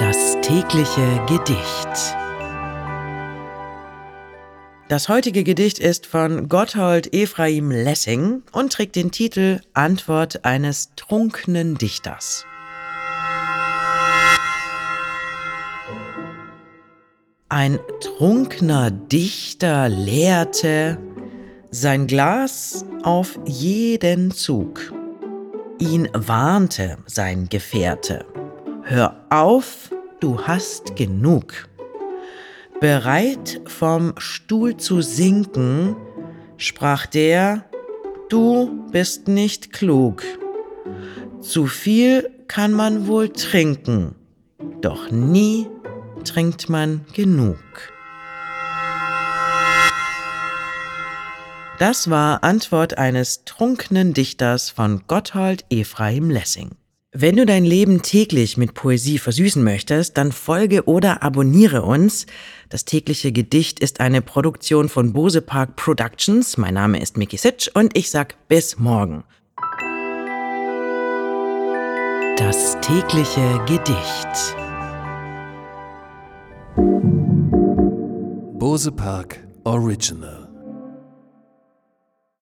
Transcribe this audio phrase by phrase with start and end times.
[0.00, 2.16] Das tägliche Gedicht.
[4.88, 11.74] Das heutige Gedicht ist von Gotthold Ephraim Lessing und trägt den Titel Antwort eines trunkenen
[11.74, 12.46] Dichters.
[17.50, 20.96] Ein trunkener Dichter leerte
[21.70, 24.94] sein Glas auf jeden Zug.
[25.78, 28.24] Ihn warnte sein Gefährte.
[28.82, 31.68] Hör auf, du hast genug.
[32.80, 35.96] Bereit vom Stuhl zu sinken,
[36.56, 37.64] sprach der,
[38.28, 40.22] du bist nicht klug.
[41.40, 44.14] Zu viel kann man wohl trinken,
[44.80, 45.66] doch nie
[46.24, 47.58] trinkt man genug.
[51.78, 56.72] Das war Antwort eines trunkenen Dichters von Gotthold Ephraim Lessing.
[57.12, 62.26] Wenn du dein Leben täglich mit Poesie versüßen möchtest, dann folge oder abonniere uns.
[62.68, 66.56] Das tägliche Gedicht ist eine Produktion von Bose Park Productions.
[66.56, 69.24] Mein Name ist Miki Sitsch und ich sag bis morgen.
[72.36, 74.56] Das tägliche Gedicht.
[78.56, 80.39] Bose Park Original